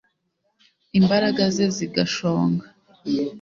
imbaraga 0.99 1.43
ze 1.55 1.65
zigashonga 1.75 2.65